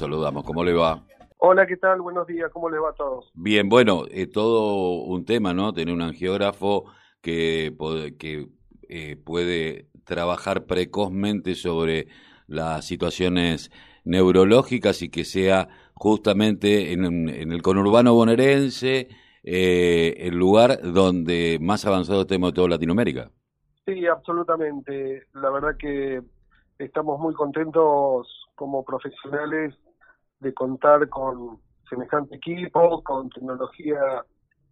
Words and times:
saludamos. 0.00 0.44
¿Cómo 0.44 0.64
le 0.64 0.72
va? 0.72 1.04
Hola, 1.38 1.66
¿qué 1.66 1.76
tal? 1.76 2.00
Buenos 2.00 2.26
días, 2.26 2.50
¿cómo 2.52 2.68
les 2.70 2.80
va 2.80 2.90
a 2.90 2.94
todos? 2.94 3.30
Bien, 3.34 3.68
bueno, 3.68 4.04
eh, 4.10 4.26
todo 4.26 5.02
un 5.04 5.24
tema, 5.24 5.54
¿no? 5.54 5.72
Tener 5.72 5.94
un 5.94 6.02
angiógrafo 6.02 6.86
que, 7.22 7.74
que 8.18 8.48
eh, 8.88 9.16
puede 9.16 9.88
trabajar 10.04 10.64
precozmente 10.64 11.54
sobre 11.54 12.08
las 12.46 12.86
situaciones 12.86 13.70
neurológicas 14.04 15.02
y 15.02 15.10
que 15.10 15.24
sea 15.24 15.68
justamente 15.94 16.92
en, 16.92 17.28
el 17.28 17.62
conurbano 17.62 18.14
bonaerense 18.14 19.08
eh, 19.42 20.14
el 20.18 20.34
lugar 20.36 20.80
donde 20.82 21.58
más 21.60 21.86
avanzado 21.86 22.22
estemos 22.22 22.50
de 22.50 22.56
toda 22.56 22.68
Latinoamérica. 22.68 23.30
Sí, 23.86 24.06
absolutamente. 24.06 25.26
La 25.34 25.50
verdad 25.50 25.76
que 25.78 26.22
estamos 26.78 27.20
muy 27.20 27.34
contentos 27.34 28.40
como 28.60 28.84
profesionales 28.84 29.74
de 30.40 30.54
contar 30.54 31.08
con 31.08 31.58
semejante 31.88 32.36
equipo, 32.36 33.02
con 33.02 33.28
tecnología 33.30 34.24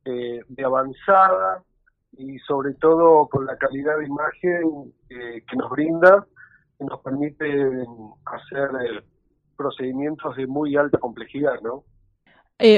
eh, 0.04 0.41
de 0.48 0.64
avanzada 0.64 1.62
y 2.16 2.38
sobre 2.38 2.74
todo 2.74 3.28
con 3.28 3.44
la 3.44 3.56
calidad 3.58 3.98
de 3.98 4.06
imagen 4.06 4.94
eh, 5.10 5.42
que 5.48 5.56
nos 5.56 5.70
brinda, 5.70 6.27
que 6.78 6.84
nos 6.84 7.00
permite 7.00 7.46
hacer 8.24 8.70
eh, 8.82 9.04
procedimientos 9.56 10.36
de 10.36 10.46
muy 10.46 10.77
alta 10.77 10.98
complejidad, 10.98 11.60
¿no? 11.62 11.84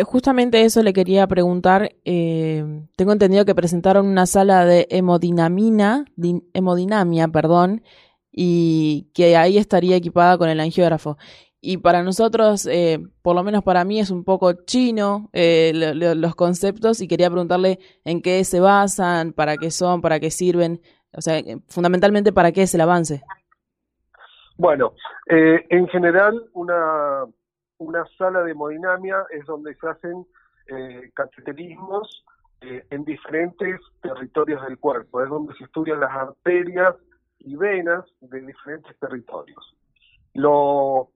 justamente 0.05 0.63
eso 0.63 0.83
le 0.83 0.93
quería 0.93 1.27
preguntar. 1.27 1.93
tengo 2.05 3.13
entendido 3.13 3.47
que 3.47 3.55
presentaron 3.55 4.07
una 4.07 4.27
sala 4.27 4.66
de 4.66 4.87
hemodinamina, 4.91 6.05
hemodinamia, 6.52 7.29
perdón, 7.29 7.83
y 8.30 9.11
que 9.15 9.38
ahí 9.38 9.57
estaría 9.57 9.97
equipada 9.97 10.37
con 10.37 10.51
el 10.51 10.61
angiógrafo 10.61 11.16
y 11.63 11.77
para 11.77 12.03
nosotros, 12.03 12.67
eh, 12.67 12.99
por 13.23 13.37
lo 13.37 13.43
menos 13.43 13.63
para 13.63 13.85
mí, 13.85 14.01
es 14.01 14.11
un 14.11 14.25
poco 14.25 14.53
chino 14.65 15.29
eh, 15.35 15.73
los 15.95 16.35
conceptos 16.35 17.02
y 17.02 17.09
quería 17.09 17.29
preguntarle 17.29 17.79
en 18.05 18.23
qué 18.23 18.45
se 18.45 18.61
basan, 18.61 19.33
para 19.35 19.59
qué 19.59 19.71
son, 19.71 20.01
para 20.01 20.21
qué 20.21 20.30
sirven, 20.30 20.80
o 21.13 21.21
sea, 21.21 21.39
eh, 21.39 21.59
fundamentalmente 21.69 22.33
para 22.33 22.52
qué 22.52 22.63
es 22.63 22.75
el 22.75 22.80
avance. 22.80 23.23
Bueno, 24.57 24.95
en 25.27 25.89
general 25.89 26.49
una, 26.52 27.25
una 27.79 28.05
sala 28.19 28.43
de 28.43 28.52
hemodinamia 28.52 29.24
es 29.30 29.47
donde 29.47 29.74
se 29.77 29.89
hacen 29.89 30.27
cateterismos 31.15 32.24
en 32.61 33.05
diferentes 33.05 33.80
territorios 34.02 34.63
del 34.67 34.79
cuerpo, 34.79 35.23
es 35.23 35.30
donde 35.30 35.55
se 35.55 35.65
estudian 35.65 35.99
las 36.01 36.11
arterias 36.11 36.95
y 37.39 37.57
venas 37.57 38.05
de 38.21 38.43
diferentes 38.43 38.97
territorios. 38.99 39.74
Lo 40.35 41.11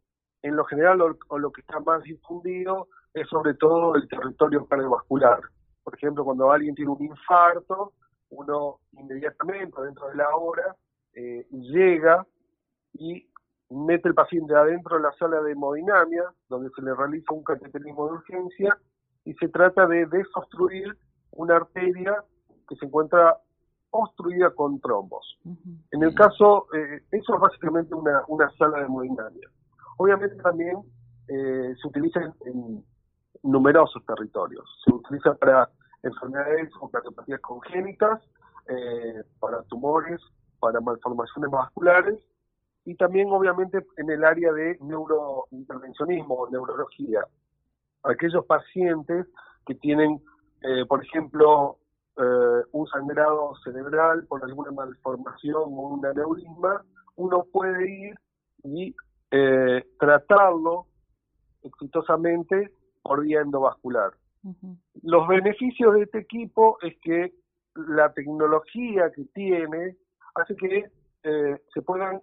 en 0.44 0.56
lo 0.56 0.64
general 0.66 1.00
o, 1.00 1.38
lo 1.38 1.50
que 1.50 1.62
está 1.62 1.80
más 1.80 2.02
difundido 2.02 2.88
es 3.14 3.26
sobre 3.28 3.54
todo 3.54 3.94
el 3.94 4.06
territorio 4.06 4.66
cardiovascular. 4.66 5.40
Por 5.82 5.94
ejemplo, 5.94 6.22
cuando 6.22 6.52
alguien 6.52 6.74
tiene 6.74 6.90
un 6.90 7.02
infarto, 7.02 7.94
uno 8.28 8.80
inmediatamente, 8.92 9.80
dentro 9.80 10.08
de 10.08 10.16
la 10.16 10.28
hora, 10.36 10.76
eh, 11.14 11.46
llega 11.50 12.26
y 12.92 13.26
mete 13.70 14.08
el 14.08 14.14
paciente 14.14 14.54
adentro 14.54 14.96
de 14.96 15.04
la 15.04 15.12
sala 15.12 15.40
de 15.40 15.52
hemodinamia, 15.52 16.24
donde 16.50 16.68
se 16.76 16.82
le 16.82 16.94
realiza 16.94 17.32
un 17.32 17.42
cateterismo 17.42 18.06
de 18.06 18.12
urgencia, 18.12 18.78
y 19.24 19.32
se 19.34 19.48
trata 19.48 19.86
de 19.86 20.04
desobstruir 20.04 20.94
una 21.30 21.56
arteria 21.56 22.22
que 22.68 22.76
se 22.76 22.84
encuentra 22.84 23.38
obstruida 23.88 24.50
con 24.50 24.78
trombos. 24.78 25.38
En 25.90 26.02
el 26.02 26.14
caso, 26.14 26.66
eh, 26.74 27.02
eso 27.12 27.34
es 27.34 27.40
básicamente 27.40 27.94
una, 27.94 28.24
una 28.28 28.50
sala 28.58 28.80
de 28.80 28.84
hemodinamia. 28.84 29.48
Obviamente 29.96 30.36
también 30.36 30.76
eh, 31.28 31.74
se 31.80 31.88
utiliza 31.88 32.20
en, 32.44 32.84
numerosos 33.42 34.04
territorios. 34.06 34.64
Se 34.84 34.92
utiliza 34.92 35.34
para 35.34 35.68
enfermedades 36.02 36.70
o 36.80 36.88
cardiopatías 36.88 37.40
congénitas, 37.40 38.22
eh, 38.68 39.22
para 39.38 39.62
tumores, 39.64 40.20
para 40.60 40.80
malformaciones 40.80 41.50
vasculares 41.50 42.18
y 42.86 42.94
también 42.94 43.28
obviamente 43.30 43.86
en 43.98 44.10
el 44.10 44.24
área 44.24 44.52
de 44.52 44.78
neurointervencionismo 44.80 46.34
o 46.34 46.50
neurología. 46.50 47.26
Aquellos 48.02 48.44
pacientes 48.46 49.26
que 49.66 49.74
tienen, 49.74 50.22
eh, 50.62 50.84
por 50.86 51.02
ejemplo, 51.04 51.78
un 52.70 52.86
sangrado 52.86 53.56
cerebral 53.64 54.24
por 54.28 54.44
alguna 54.44 54.70
malformación 54.70 55.64
o 55.64 55.88
un 55.88 56.06
aneurisma, 56.06 56.84
uno 57.16 57.44
puede 57.52 57.90
ir 57.90 58.14
y 58.62 58.94
eh, 59.36 59.84
tratarlo 59.98 60.86
exitosamente 61.64 62.70
por 63.02 63.22
vía 63.22 63.40
endovascular. 63.40 64.12
Los 65.02 65.26
beneficios 65.26 65.94
de 65.94 66.02
este 66.02 66.18
equipo 66.18 66.78
es 66.82 66.96
que 67.00 67.34
la 67.74 68.12
tecnología 68.12 69.10
que 69.10 69.24
tiene 69.34 69.96
hace 70.36 70.54
que 70.54 70.88
eh, 71.24 71.62
se 71.72 71.82
puedan 71.82 72.22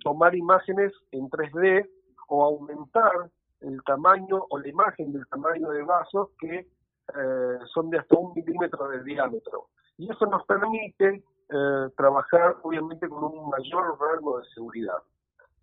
tomar 0.00 0.34
imágenes 0.34 0.92
en 1.12 1.30
3D 1.30 1.88
o 2.28 2.44
aumentar 2.44 3.30
el 3.62 3.82
tamaño 3.84 4.44
o 4.50 4.58
la 4.58 4.68
imagen 4.68 5.10
del 5.10 5.26
tamaño 5.28 5.70
de 5.70 5.82
vasos 5.84 6.32
que 6.38 6.54
eh, 6.58 7.58
son 7.72 7.88
de 7.88 7.98
hasta 7.98 8.18
un 8.18 8.34
milímetro 8.34 8.88
de 8.88 9.02
diámetro. 9.04 9.68
Y 9.96 10.10
eso 10.10 10.26
nos 10.26 10.44
permite 10.44 11.22
trabajar 11.96 12.56
obviamente 12.62 13.06
con 13.10 13.24
un 13.24 13.50
mayor 13.50 13.98
rango 14.00 14.38
de 14.38 14.46
seguridad 14.54 15.02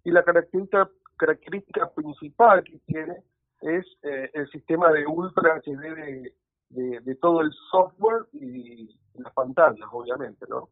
y 0.03 0.11
la 0.11 0.23
característica, 0.23 0.89
característica 1.17 1.89
principal 1.91 2.63
que 2.63 2.79
tiene 2.85 3.23
es 3.61 3.85
eh, 4.03 4.29
el 4.33 4.49
sistema 4.49 4.91
de 4.91 5.05
Ultra 5.05 5.61
HD 5.61 6.31
de, 6.69 7.15
todo 7.15 7.41
el 7.41 7.51
software 7.71 8.25
y 8.33 8.95
las 9.15 9.33
pantallas, 9.33 9.87
obviamente, 9.91 10.45
¿no? 10.49 10.69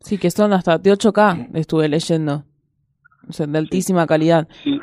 Sí, 0.00 0.18
que 0.18 0.30
son 0.30 0.52
hasta 0.52 0.78
de 0.78 0.92
8K, 0.92 1.50
estuve 1.54 1.88
leyendo. 1.88 2.44
O 3.28 3.32
sea, 3.32 3.46
de 3.46 3.58
altísima 3.58 4.06
calidad. 4.06 4.46
Sí, 4.62 4.80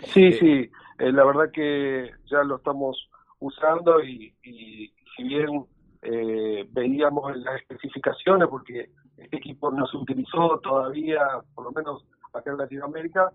sí, 0.00 0.32
sí. 0.32 0.70
Eh, 0.98 1.12
la 1.12 1.24
verdad 1.24 1.50
que 1.52 2.10
ya 2.30 2.42
lo 2.44 2.56
estamos 2.56 3.08
usando 3.38 4.02
y, 4.02 4.34
si 4.42 5.22
bien 5.22 5.64
eh, 6.02 6.68
veíamos 6.70 7.36
las 7.38 7.60
especificaciones, 7.62 8.48
porque 8.48 8.90
este 9.16 9.36
equipo 9.36 9.70
no 9.70 9.86
se 9.86 9.96
utilizó 9.96 10.60
todavía, 10.62 11.20
por 11.54 11.64
lo 11.64 11.72
menos 11.72 12.04
acá 12.32 12.50
en 12.50 12.58
Latinoamérica, 12.58 13.32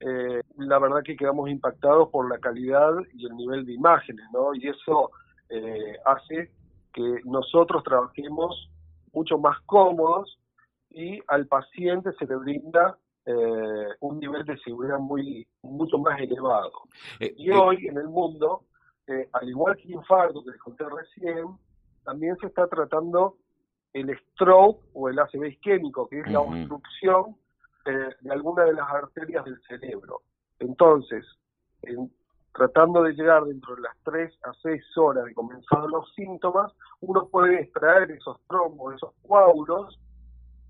eh, 0.00 0.42
la 0.58 0.78
verdad 0.78 1.02
que 1.02 1.16
quedamos 1.16 1.50
impactados 1.50 2.08
por 2.10 2.30
la 2.30 2.38
calidad 2.38 2.92
y 3.14 3.26
el 3.26 3.36
nivel 3.36 3.66
de 3.66 3.72
imágenes, 3.72 4.24
¿no? 4.32 4.54
Y 4.54 4.68
eso 4.68 5.10
eh, 5.48 5.96
hace 6.04 6.52
que 6.92 7.20
nosotros 7.24 7.82
trabajemos 7.82 8.70
mucho 9.12 9.38
más 9.38 9.60
cómodos 9.66 10.38
y 10.90 11.20
al 11.26 11.46
paciente 11.46 12.12
se 12.18 12.26
le 12.26 12.36
brinda 12.36 12.96
eh, 13.26 13.88
un 14.00 14.20
nivel 14.20 14.44
de 14.44 14.56
seguridad 14.58 14.98
muy 14.98 15.46
mucho 15.62 15.98
más 15.98 16.20
elevado. 16.20 16.72
y 17.18 17.50
hoy 17.50 17.88
en 17.88 17.98
el 17.98 18.08
mundo, 18.08 18.64
al 19.32 19.48
igual 19.48 19.76
que 19.76 19.84
el 19.84 19.94
infarto 19.94 20.44
que 20.44 20.50
les 20.52 20.60
conté 20.60 20.84
recién, 20.88 21.46
también 22.04 22.36
se 22.36 22.46
está 22.46 22.66
tratando 22.68 23.36
el 23.92 24.16
stroke 24.18 24.80
o 24.94 25.08
el 25.08 25.18
ACV 25.18 25.46
isquémico, 25.48 26.08
que 26.08 26.20
es 26.20 26.30
la 26.30 26.40
obstrucción 26.40 27.36
de, 27.92 28.30
alguna 28.30 28.64
de 28.64 28.74
las 28.74 28.88
arterias 28.90 29.44
del 29.44 29.60
cerebro. 29.62 30.22
Entonces, 30.58 31.24
tratando 32.54 33.02
de 33.02 33.12
llegar 33.12 33.44
dentro 33.44 33.76
de 33.76 33.82
las 33.82 33.96
3 34.04 34.38
a 34.44 34.52
6 34.62 34.82
horas 34.96 35.24
de 35.24 35.34
comenzar 35.34 35.84
los 35.84 36.12
síntomas, 36.14 36.72
uno 37.00 37.28
puede 37.28 37.60
extraer 37.62 38.10
esos 38.10 38.40
trombos, 38.48 38.94
esos 38.94 39.12
coágulos 39.26 39.98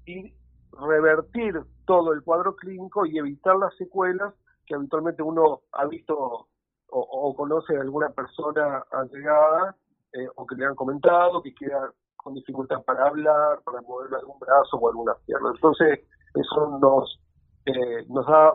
y 0.07 0.35
revertir 0.73 1.61
todo 1.87 2.13
el 2.13 2.23
cuadro 2.23 2.55
clínico 2.57 3.07
y 3.07 3.19
evitar 3.19 3.57
las 3.57 3.75
secuelas 3.77 4.35
que 4.67 4.75
habitualmente 4.75 5.23
uno 5.23 5.63
ha 5.73 5.87
visto 5.87 6.49
o, 6.91 7.35
conoce 7.37 7.75
de 7.75 7.81
alguna 7.81 8.09
persona 8.11 8.85
allegada 8.91 9.77
eh, 10.13 10.27
o 10.37 10.47
que 10.47 10.55
le 10.55 10.65
han 10.65 10.75
comentado 10.75 11.43
que 11.43 11.55
queda 11.55 11.93
con 12.17 12.35
dificultad 12.35 12.83
para 12.83 13.07
hablar, 13.07 13.61
para 13.63 13.81
mover 13.83 14.15
algún 14.15 14.39
brazo 14.39 14.77
o 14.77 14.89
alguna 14.89 15.15
pierna. 15.27 15.51
Entonces, 15.55 16.01
eso 16.41 16.79
nos, 16.81 17.21
eh, 17.67 18.05
nos 18.09 18.27
da 18.27 18.55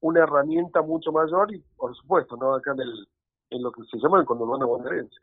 una 0.00 0.22
herramienta 0.22 0.82
mucho 0.82 1.12
mayor 1.12 1.54
y, 1.54 1.62
por 1.76 1.94
supuesto, 1.96 2.36
no 2.36 2.54
acá 2.54 2.72
en, 2.72 2.80
el, 2.80 3.08
en 3.50 3.62
lo 3.62 3.72
que 3.72 3.82
se 3.90 3.98
llama 3.98 4.20
el 4.20 4.26
conurbano 4.26 4.66
bonaerense. 4.66 5.16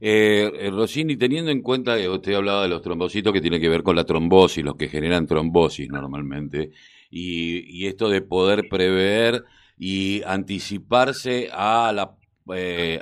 Eh, 0.00 0.50
eh, 0.54 0.70
Rossini, 0.70 1.16
teniendo 1.16 1.50
en 1.50 1.62
cuenta 1.62 1.96
que 1.96 2.08
usted 2.08 2.34
hablaba 2.34 2.62
de 2.62 2.68
los 2.68 2.82
trombocitos 2.82 3.32
que 3.32 3.40
tiene 3.40 3.60
que 3.60 3.68
ver 3.68 3.82
con 3.82 3.96
la 3.96 4.04
trombosis, 4.04 4.64
los 4.64 4.76
que 4.76 4.88
generan 4.88 5.26
trombosis 5.26 5.88
normalmente, 5.88 6.70
y, 7.10 7.82
y 7.82 7.86
esto 7.86 8.08
de 8.08 8.22
poder 8.22 8.68
prever 8.68 9.44
y 9.76 10.22
anticiparse 10.24 11.48
a 11.52 11.92
la 11.92 12.16
eh, 12.52 13.00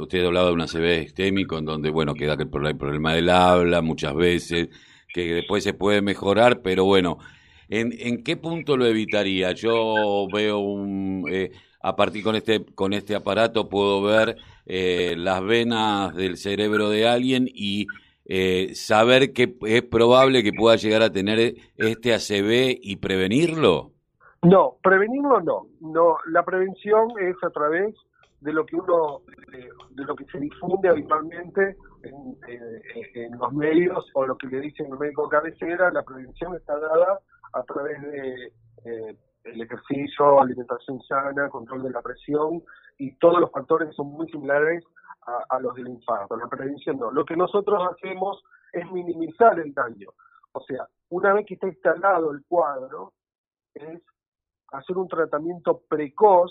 usted 0.00 0.24
hablaba 0.24 0.48
de 0.48 0.52
una 0.52 0.66
CV 0.66 1.02
sistémico 1.02 1.58
en 1.58 1.64
donde, 1.64 1.90
bueno, 1.90 2.14
queda 2.14 2.36
que 2.36 2.44
el 2.44 2.50
problema 2.50 3.14
del 3.14 3.30
habla 3.30 3.82
muchas 3.82 4.14
veces, 4.14 4.68
que 5.12 5.34
después 5.34 5.64
se 5.64 5.74
puede 5.74 6.02
mejorar, 6.02 6.62
pero 6.62 6.84
bueno, 6.84 7.18
¿en, 7.68 7.92
en 7.98 8.22
qué 8.22 8.36
punto 8.36 8.76
lo 8.76 8.86
evitaría? 8.86 9.52
Yo 9.52 10.26
veo 10.32 10.58
un... 10.58 11.24
Eh, 11.30 11.50
a 11.84 11.96
partir 11.96 12.22
con 12.22 12.36
este 12.36 12.64
con 12.76 12.92
este 12.92 13.16
aparato 13.16 13.68
puedo 13.68 14.02
ver 14.02 14.36
eh, 14.66 15.14
las 15.16 15.44
venas 15.44 16.14
del 16.14 16.36
cerebro 16.36 16.88
de 16.90 17.08
alguien 17.08 17.48
y 17.52 17.88
eh, 18.24 18.74
saber 18.74 19.32
que 19.32 19.56
es 19.66 19.82
probable 19.82 20.42
que 20.42 20.52
pueda 20.52 20.76
llegar 20.76 21.02
a 21.02 21.10
tener 21.10 21.56
este 21.76 22.14
ACV 22.14 22.78
y 22.80 22.96
prevenirlo? 22.96 23.90
No, 24.42 24.76
prevenirlo 24.82 25.40
no. 25.40 25.66
No, 25.80 26.16
la 26.30 26.44
prevención 26.44 27.10
es 27.20 27.36
a 27.42 27.50
través 27.50 27.94
de 28.40 28.52
lo 28.52 28.64
que 28.64 28.76
uno, 28.76 29.20
de, 29.50 30.04
lo 30.04 30.14
que 30.16 30.24
se 30.26 30.38
difunde 30.38 30.88
habitualmente 30.88 31.76
en, 32.04 33.38
los 33.38 33.52
medios 33.52 34.08
o 34.14 34.26
lo 34.26 34.36
que 34.36 34.46
le 34.48 34.60
dicen 34.60 34.86
el 34.86 34.98
médico 34.98 35.28
cabecera, 35.28 35.90
la 35.90 36.02
prevención 36.02 36.54
está 36.54 36.78
dada 36.78 37.20
a 37.52 37.62
través 37.64 38.00
de 38.02 38.52
eh, 38.84 39.16
el 39.44 39.60
ejercicio, 39.60 40.40
alimentación 40.40 41.00
sana, 41.02 41.48
control 41.48 41.82
de 41.82 41.90
la 41.90 42.02
presión 42.02 42.62
y 42.98 43.14
todos 43.16 43.40
los 43.40 43.50
factores 43.50 43.94
son 43.94 44.08
muy 44.08 44.28
similares 44.30 44.84
a, 45.48 45.60
los 45.60 45.74
del 45.76 45.88
infarto. 45.88 46.36
La 46.36 46.48
prevención 46.48 46.98
no. 46.98 47.10
Lo 47.12 47.24
que 47.24 47.36
nosotros 47.36 47.80
hacemos 47.92 48.42
es 48.72 48.90
minimizar 48.90 49.58
el 49.60 49.72
daño. 49.72 50.08
O 50.52 50.60
sea, 50.64 50.86
una 51.10 51.32
vez 51.32 51.46
que 51.46 51.54
está 51.54 51.68
instalado 51.68 52.32
el 52.32 52.42
cuadro, 52.48 53.12
es 53.74 54.02
hacer 54.72 54.98
un 54.98 55.08
tratamiento 55.08 55.80
precoz 55.88 56.50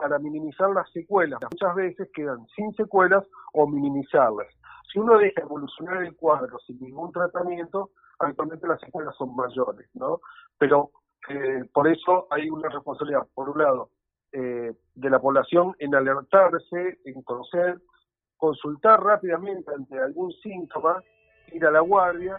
para 0.00 0.18
minimizar 0.18 0.70
las 0.70 0.90
secuelas. 0.92 1.40
Muchas 1.50 1.74
veces 1.74 2.08
quedan 2.14 2.46
sin 2.56 2.74
secuelas 2.74 3.24
o 3.52 3.66
minimizarlas. 3.66 4.48
Si 4.90 4.98
uno 4.98 5.18
deja 5.18 5.42
evolucionar 5.42 6.02
el 6.02 6.16
cuadro 6.16 6.58
sin 6.66 6.80
ningún 6.80 7.12
tratamiento, 7.12 7.90
actualmente 8.18 8.66
las 8.66 8.80
secuelas 8.80 9.14
son 9.16 9.36
mayores, 9.36 9.88
¿no? 9.94 10.20
Pero 10.58 10.90
eh, 11.28 11.64
por 11.72 11.86
eso 11.86 12.26
hay 12.30 12.48
una 12.48 12.68
responsabilidad, 12.68 13.26
por 13.34 13.50
un 13.50 13.58
lado, 13.58 13.90
eh, 14.32 14.72
de 14.94 15.10
la 15.10 15.20
población 15.20 15.74
en 15.78 15.94
alertarse, 15.94 16.98
en 17.04 17.22
conocer, 17.22 17.78
consultar 18.36 19.02
rápidamente 19.02 19.70
ante 19.74 19.98
algún 19.98 20.32
síntoma, 20.42 21.02
ir 21.52 21.66
a 21.66 21.70
la 21.70 21.80
guardia 21.80 22.38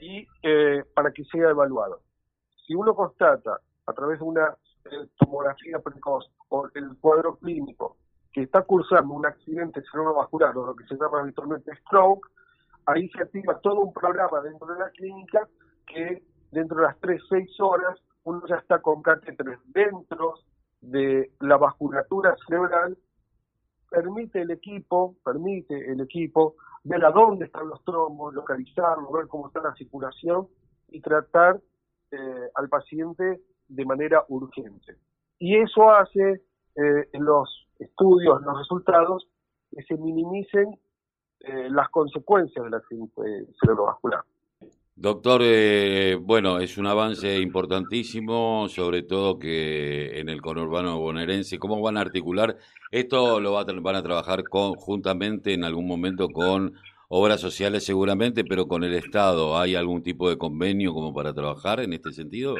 y 0.00 0.26
eh, 0.42 0.84
para 0.94 1.12
que 1.12 1.24
sea 1.24 1.50
evaluado. 1.50 2.00
Si 2.66 2.74
uno 2.74 2.94
constata 2.94 3.58
a 3.86 3.92
través 3.92 4.18
de 4.18 4.24
una 4.24 4.54
tomografía 5.18 5.78
precoz 5.78 6.30
o 6.48 6.68
el 6.74 6.96
cuadro 6.98 7.36
clínico 7.36 7.96
que 8.32 8.42
está 8.42 8.62
cursando 8.62 9.14
un 9.14 9.26
accidente 9.26 9.82
cerebrovascular 9.90 10.56
o 10.56 10.66
lo 10.66 10.76
que 10.76 10.86
se 10.86 10.94
llama 10.94 11.20
habitualmente 11.20 11.74
stroke, 11.76 12.28
ahí 12.86 13.08
se 13.10 13.22
activa 13.22 13.58
todo 13.60 13.80
un 13.80 13.92
programa 13.92 14.40
dentro 14.40 14.72
de 14.72 14.78
la 14.78 14.90
clínica 14.90 15.48
que 15.86 16.22
dentro 16.52 16.78
de 16.78 16.82
las 16.84 17.00
3-6 17.00 17.60
horas 17.60 17.98
uno 18.24 18.42
ya 18.48 18.56
está 18.56 18.80
con 18.80 19.02
catéteres 19.02 19.58
dentro 19.66 20.34
de 20.80 21.32
la 21.40 21.56
vasculatura 21.56 22.36
cerebral, 22.46 22.96
permite 23.90 24.42
el 24.42 24.50
equipo, 24.50 25.16
permite 25.24 25.90
el 25.90 26.00
equipo 26.00 26.56
ver 26.84 27.04
a 27.04 27.10
dónde 27.10 27.46
están 27.46 27.68
los 27.68 27.82
trombos, 27.84 28.34
localizarlos, 28.34 29.12
ver 29.12 29.26
cómo 29.26 29.48
está 29.48 29.60
la 29.60 29.74
circulación 29.74 30.48
y 30.88 31.00
tratar 31.00 31.60
eh, 32.10 32.50
al 32.54 32.68
paciente 32.68 33.40
de 33.70 33.84
manera 33.84 34.24
urgente. 34.28 34.96
Y 35.38 35.56
eso 35.56 35.90
hace 35.90 36.42
eh, 36.76 37.08
los 37.14 37.66
estudios, 37.78 38.42
los 38.42 38.58
resultados, 38.58 39.26
que 39.70 39.82
se 39.84 39.96
minimicen 39.96 40.78
eh, 41.40 41.70
las 41.70 41.88
consecuencias 41.88 42.64
del 42.64 42.74
accidente 42.74 43.46
cerebrovascular. 43.60 44.22
Doctor, 44.96 45.40
eh, 45.42 46.18
bueno, 46.20 46.58
es 46.58 46.76
un 46.76 46.86
avance 46.86 47.40
importantísimo, 47.40 48.68
sobre 48.68 49.02
todo 49.02 49.38
que 49.38 50.20
en 50.20 50.28
el 50.28 50.42
conurbano 50.42 50.98
bonaerense, 50.98 51.58
¿cómo 51.58 51.80
van 51.80 51.96
a 51.96 52.02
articular? 52.02 52.58
Esto 52.90 53.40
lo 53.40 53.52
van 53.52 53.96
a 53.96 54.02
trabajar 54.02 54.44
conjuntamente 54.44 55.54
en 55.54 55.64
algún 55.64 55.86
momento 55.86 56.28
con 56.28 56.74
obras 57.08 57.40
sociales 57.40 57.84
seguramente, 57.84 58.44
pero 58.44 58.66
con 58.66 58.84
el 58.84 58.92
Estado. 58.92 59.58
¿Hay 59.58 59.74
algún 59.74 60.02
tipo 60.02 60.28
de 60.28 60.36
convenio 60.36 60.92
como 60.92 61.14
para 61.14 61.32
trabajar 61.32 61.80
en 61.80 61.94
este 61.94 62.12
sentido? 62.12 62.56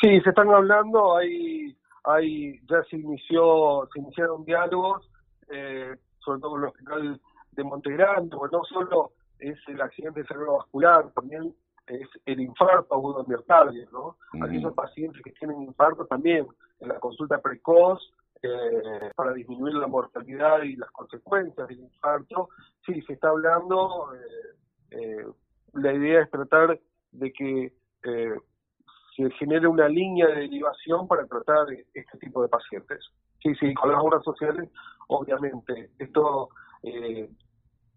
Sí, 0.00 0.20
se 0.20 0.30
están 0.30 0.50
hablando, 0.50 1.16
hay, 1.16 1.76
hay 2.04 2.60
ya 2.68 2.82
se 2.84 2.96
inició, 2.96 3.88
se 3.92 4.00
iniciaron 4.00 4.44
diálogos, 4.44 5.08
eh, 5.50 5.96
sobre 6.18 6.40
todo 6.40 6.50
con 6.50 6.62
el 6.62 6.68
hospital 6.68 7.20
de 7.52 7.64
Montegrande, 7.64 8.36
no 8.52 8.64
solo 8.64 9.12
es 9.38 9.58
el 9.68 9.80
accidente 9.80 10.24
cerebrovascular, 10.24 11.10
también 11.12 11.54
es 11.86 12.08
el 12.24 12.40
infarto 12.40 12.94
agudo 12.94 13.24
miocardio, 13.26 13.86
¿no? 13.92 14.16
Aquellos 14.42 14.72
pacientes 14.72 15.20
que 15.22 15.32
tienen 15.32 15.62
infarto 15.62 16.06
también, 16.06 16.46
en 16.80 16.88
la 16.88 16.98
consulta 16.98 17.38
precoz, 17.40 18.00
eh, 18.42 19.10
para 19.14 19.32
disminuir 19.32 19.74
la 19.74 19.86
mortalidad 19.86 20.62
y 20.62 20.76
las 20.76 20.90
consecuencias 20.90 21.68
del 21.68 21.80
infarto, 21.80 22.50
sí, 22.84 23.00
se 23.02 23.14
está 23.14 23.28
hablando, 23.28 24.10
eh, 24.14 24.56
eh, 24.90 25.26
la 25.74 25.92
idea 25.92 26.22
es 26.22 26.30
tratar 26.30 26.78
de 27.12 27.32
que 27.32 27.72
se 29.16 29.30
genere 29.32 29.66
una 29.68 29.88
línea 29.88 30.26
de 30.28 30.42
derivación 30.42 31.06
para 31.06 31.26
tratar 31.26 31.66
este 31.92 32.18
tipo 32.18 32.42
de 32.42 32.48
pacientes. 32.48 32.98
Sí, 33.42 33.54
sí, 33.56 33.74
con 33.74 33.92
las 33.92 34.00
obras 34.02 34.22
sociales, 34.24 34.70
obviamente, 35.08 35.90
esto 35.98 36.48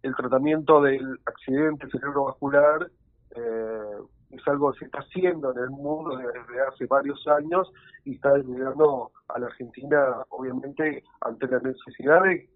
el 0.07 0.15
tratamiento 0.15 0.81
del 0.81 1.19
accidente 1.25 1.89
cerebrovascular 1.89 2.89
eh, 3.35 3.97
es 4.31 4.47
algo 4.47 4.71
que 4.71 4.79
se 4.79 4.85
está 4.85 4.99
haciendo 4.99 5.51
en 5.51 5.59
el 5.59 5.69
mundo 5.69 6.17
desde 6.17 6.61
hace 6.67 6.85
varios 6.85 7.25
años 7.27 7.71
y 8.03 8.15
está 8.15 8.37
llegando 8.37 9.11
a 9.29 9.39
la 9.39 9.47
Argentina, 9.47 10.23
obviamente, 10.29 11.03
ante 11.21 11.47
la 11.47 11.59
necesidad 11.59 12.23
de, 12.23 12.49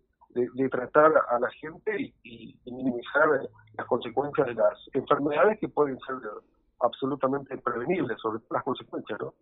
tratar 0.70 1.12
a 1.30 1.40
la 1.40 1.50
gente 1.50 2.14
y, 2.24 2.58
minimizar 2.66 3.50
las 3.78 3.88
consecuencias 3.88 4.48
de 4.48 4.54
las 4.54 4.90
enfermedades 4.94 5.60
que 5.60 5.68
pueden 5.68 6.00
ser 6.00 6.16
absolutamente 6.82 7.58
prevenibles, 7.58 8.18
sobre 8.22 8.42
las 8.50 8.64
consecuencias, 8.64 9.20
¿no? 9.20 9.34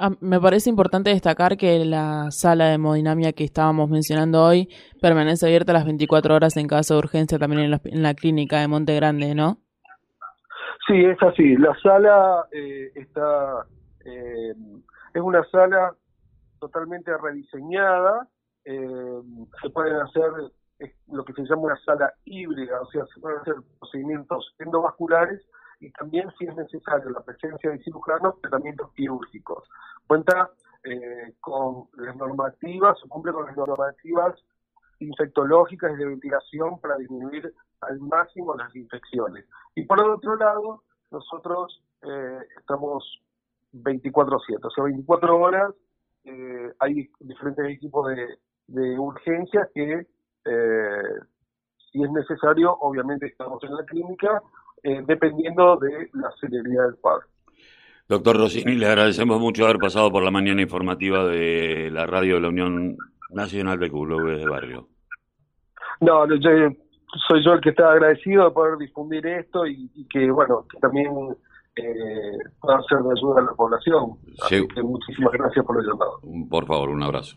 Ah, 0.00 0.10
me 0.20 0.40
parece 0.40 0.70
importante 0.70 1.10
destacar 1.10 1.56
que 1.56 1.84
la 1.84 2.30
sala 2.30 2.68
de 2.68 2.74
hemodinamia 2.74 3.32
que 3.32 3.44
estábamos 3.44 3.90
mencionando 3.90 4.42
hoy 4.42 4.68
permanece 5.00 5.46
abierta 5.46 5.72
las 5.72 5.84
24 5.84 6.34
horas 6.34 6.56
en 6.56 6.68
caso 6.68 6.94
de 6.94 6.98
urgencia 6.98 7.38
también 7.38 7.62
en 7.62 7.70
la, 7.72 7.80
en 7.84 8.02
la 8.02 8.14
clínica 8.14 8.60
de 8.60 8.68
Monte 8.68 8.94
Grande, 8.94 9.34
¿no? 9.34 9.58
Sí, 10.86 11.04
es 11.04 11.22
así. 11.22 11.56
La 11.56 11.76
sala 11.82 12.46
eh, 12.50 12.90
está 12.94 13.66
eh, 14.06 14.54
es 15.12 15.20
una 15.20 15.44
sala 15.50 15.94
totalmente 16.60 17.14
rediseñada. 17.18 18.26
Eh, 18.64 19.20
se 19.62 19.70
pueden 19.70 19.96
hacer 19.96 20.30
lo 21.08 21.24
que 21.24 21.32
se 21.32 21.42
llama 21.42 21.62
una 21.62 21.78
sala 21.84 22.12
híbrida, 22.24 22.80
o 22.80 22.86
sea, 22.90 23.04
se 23.12 23.20
pueden 23.20 23.40
hacer 23.40 23.54
procedimientos 23.80 24.54
endovasculares 24.60 25.42
y 25.80 25.90
también, 25.92 26.30
si 26.38 26.44
es 26.46 26.54
necesario, 26.56 27.10
la 27.10 27.20
presencia 27.20 27.70
de 27.70 27.78
cirujanos, 27.78 28.40
tratamientos 28.40 28.92
quirúrgicos. 28.94 29.68
Cuenta 30.06 30.50
eh, 30.82 31.34
con 31.40 31.88
las 31.96 32.16
normativas, 32.16 32.98
cumple 33.08 33.32
con 33.32 33.46
las 33.46 33.56
normativas 33.56 34.34
infectológicas 34.98 35.92
y 35.92 35.96
de 35.96 36.06
ventilación 36.06 36.80
para 36.80 36.96
disminuir 36.96 37.52
al 37.80 38.00
máximo 38.00 38.56
las 38.56 38.74
infecciones. 38.74 39.46
Y 39.76 39.84
por 39.84 40.00
otro 40.00 40.34
lado, 40.36 40.82
nosotros 41.12 41.80
eh, 42.02 42.40
estamos 42.58 43.22
24-7, 43.72 44.58
o 44.64 44.70
sea, 44.70 44.84
24 44.84 45.38
horas 45.38 45.74
eh, 46.24 46.72
hay 46.80 47.08
diferentes 47.20 47.64
equipos 47.68 48.08
de, 48.08 48.38
de 48.66 48.98
urgencias 48.98 49.68
que, 49.74 50.06
si 51.92 52.02
es 52.02 52.10
necesario, 52.10 52.72
obviamente 52.80 53.26
estamos 53.26 53.62
en 53.64 53.74
la 53.74 53.84
clínica 53.84 54.42
eh, 54.82 55.02
dependiendo 55.06 55.76
de 55.76 56.10
la 56.14 56.30
celeridad 56.40 56.86
del 56.86 56.96
cuadro. 56.96 57.26
Doctor 58.08 58.38
Rossini, 58.38 58.74
le 58.74 58.86
agradecemos 58.86 59.38
mucho 59.38 59.64
haber 59.64 59.78
pasado 59.78 60.10
por 60.10 60.22
la 60.22 60.30
mañana 60.30 60.62
informativa 60.62 61.26
de 61.26 61.90
la 61.92 62.06
radio 62.06 62.36
de 62.36 62.40
la 62.40 62.48
Unión 62.48 62.96
Nacional 63.30 63.78
de 63.78 63.90
Clubes 63.90 64.38
de 64.38 64.48
Barrio. 64.48 64.88
No, 66.00 66.24
soy 67.28 67.44
yo 67.44 67.52
el 67.52 67.60
que 67.60 67.70
está 67.70 67.92
agradecido 67.92 68.44
de 68.44 68.50
poder 68.50 68.78
difundir 68.78 69.26
esto 69.26 69.66
y, 69.66 70.06
que, 70.08 70.30
bueno, 70.30 70.64
que 70.70 70.78
también 70.78 71.06
eh, 71.76 72.38
pueda 72.60 72.80
ser 72.88 72.98
de 72.98 73.12
ayuda 73.12 73.40
a 73.40 73.44
la 73.44 73.52
población. 73.52 74.16
muchísimas 74.82 75.32
gracias 75.32 75.64
por 75.66 75.78
el 75.78 75.86
llamado. 75.86 76.20
Por 76.48 76.66
favor, 76.66 76.88
un 76.90 77.02
abrazo. 77.02 77.36